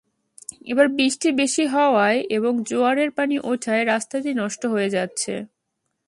[0.65, 5.33] এবার বৃষ্টি বেশি হওয়ায় এবং জোয়ারের পানি ওঠায় রাস্তাটি নষ্ট হয়ে যাচ্ছে।